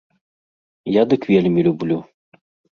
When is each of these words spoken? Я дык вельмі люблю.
Я 0.95 1.03
дык 1.13 1.21
вельмі 1.35 1.61
люблю. 1.71 2.03